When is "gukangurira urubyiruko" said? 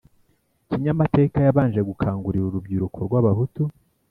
1.89-2.97